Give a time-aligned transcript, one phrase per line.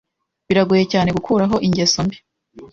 [0.47, 2.17] Biragoye cyane gukuraho ingeso mbi.